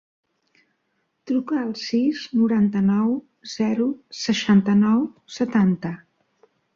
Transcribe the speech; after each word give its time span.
Truca 1.31 1.57
al 1.63 1.67
sis, 1.81 2.23
noranta-nou, 2.39 3.11
zero, 3.51 3.87
seixanta-nou, 4.21 5.05
setanta. 5.37 5.93